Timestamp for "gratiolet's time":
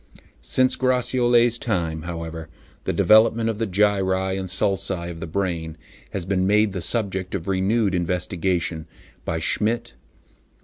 0.77-2.01